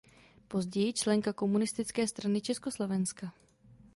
[0.47, 3.33] Později členka Komunistické strany Československa.